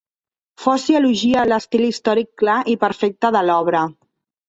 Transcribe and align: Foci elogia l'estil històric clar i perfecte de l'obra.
Foci 0.63 0.95
elogia 0.99 1.45
l'estil 1.51 1.85
històric 1.91 2.33
clar 2.43 2.59
i 2.75 2.79
perfecte 2.89 3.37
de 3.39 3.49
l'obra. 3.53 3.89